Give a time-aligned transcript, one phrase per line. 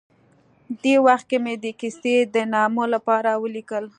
[0.81, 3.85] دې وخت کې مې د کیسې د نامه لپاره ولیکل.